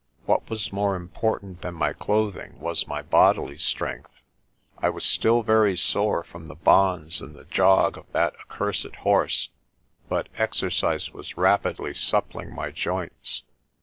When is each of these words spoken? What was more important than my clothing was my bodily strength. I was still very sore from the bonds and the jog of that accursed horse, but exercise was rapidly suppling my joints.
What 0.25 0.49
was 0.49 0.73
more 0.73 0.95
important 0.95 1.61
than 1.61 1.75
my 1.75 1.93
clothing 1.93 2.59
was 2.59 2.87
my 2.87 3.03
bodily 3.03 3.59
strength. 3.59 4.23
I 4.79 4.89
was 4.89 5.03
still 5.05 5.43
very 5.43 5.77
sore 5.77 6.23
from 6.23 6.47
the 6.47 6.55
bonds 6.55 7.21
and 7.21 7.35
the 7.35 7.45
jog 7.45 7.99
of 7.99 8.11
that 8.11 8.33
accursed 8.39 8.95
horse, 8.95 9.49
but 10.09 10.27
exercise 10.37 11.11
was 11.13 11.37
rapidly 11.37 11.93
suppling 11.93 12.51
my 12.51 12.71
joints. 12.71 13.43